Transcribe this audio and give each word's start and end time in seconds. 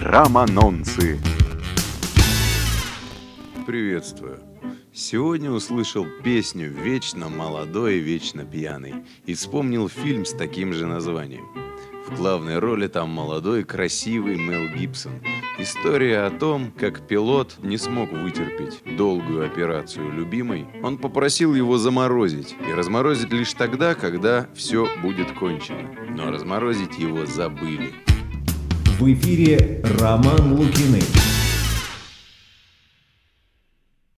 Романонцы. 0.00 1.20
Приветствую. 3.66 4.40
Сегодня 4.94 5.50
услышал 5.50 6.06
песню 6.24 6.70
«Вечно 6.70 7.28
молодой 7.28 7.96
и 7.96 8.00
вечно 8.00 8.46
пьяный» 8.46 9.04
и 9.26 9.34
вспомнил 9.34 9.90
фильм 9.90 10.24
с 10.24 10.32
таким 10.32 10.72
же 10.72 10.86
названием. 10.86 11.46
В 12.08 12.16
главной 12.16 12.58
роли 12.58 12.86
там 12.86 13.10
молодой, 13.10 13.62
красивый 13.62 14.38
Мел 14.38 14.74
Гибсон. 14.74 15.20
История 15.58 16.20
о 16.20 16.30
том, 16.30 16.72
как 16.72 17.06
пилот 17.06 17.58
не 17.62 17.76
смог 17.76 18.10
вытерпеть 18.10 18.82
долгую 18.96 19.44
операцию 19.44 20.10
любимой. 20.10 20.66
Он 20.82 20.96
попросил 20.96 21.54
его 21.54 21.76
заморозить. 21.76 22.56
И 22.66 22.72
разморозить 22.72 23.32
лишь 23.32 23.52
тогда, 23.52 23.94
когда 23.94 24.48
все 24.54 24.88
будет 25.02 25.32
кончено. 25.32 25.90
Но 26.08 26.30
разморозить 26.30 26.98
его 26.98 27.26
забыли. 27.26 27.92
В 29.00 29.10
эфире 29.14 29.80
Роман 29.98 30.52
Лукиных. 30.52 31.29